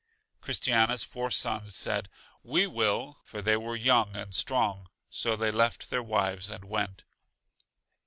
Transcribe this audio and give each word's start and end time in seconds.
Christiana's 0.41 1.03
four 1.03 1.29
sons 1.29 1.75
said: 1.75 2.09
We 2.41 2.65
will; 2.65 3.19
for 3.23 3.39
they 3.39 3.55
were 3.55 3.75
young 3.75 4.15
and 4.15 4.33
strong; 4.33 4.89
so 5.11 5.35
they 5.35 5.51
left 5.51 5.91
their 5.91 6.01
wives 6.01 6.49
and 6.49 6.65
went. 6.65 7.03